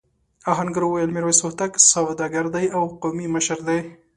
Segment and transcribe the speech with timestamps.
[0.51, 3.79] آهنګر وویل میرويس هوتک سوداګر دی او قومي مشر دی.